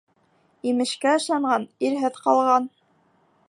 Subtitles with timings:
[0.71, 2.67] Имешкә ышанған ирһеҙ ҡалған.